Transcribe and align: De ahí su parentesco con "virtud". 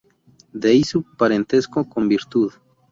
De 0.51 0.69
ahí 0.69 0.83
su 0.83 1.03
parentesco 1.03 1.87
con 1.87 2.09
"virtud". 2.09 2.51